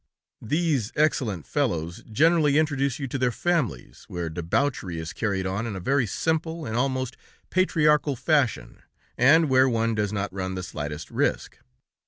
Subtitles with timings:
[0.41, 5.75] These excellent fellows generally introduce you to their families, where debauchery is carried on in
[5.75, 7.17] a very simple, and almost
[7.51, 8.81] patriarchal fashion,
[9.15, 11.59] and where one does not run the slightest risk.